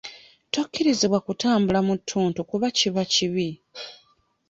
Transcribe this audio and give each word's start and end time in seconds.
Tokkirizibwa 0.53 1.19
kutambula 1.25 1.79
mu 1.87 1.93
ttuntu 1.99 2.39
kuba 2.49 2.67
kiba 2.77 3.03
kibi. 3.13 3.49